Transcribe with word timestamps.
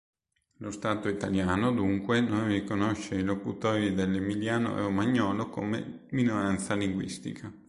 Lo 0.61 0.71
Stato 0.71 1.09
italiano 1.09 1.71
dunque 1.71 2.21
non 2.21 2.47
riconosce 2.47 3.13
i 3.13 3.21
locutori 3.23 3.93
dell'emiliano-romagnolo 3.93 5.49
come 5.49 6.07
minoranza 6.09 6.73
linguistica. 6.73 7.53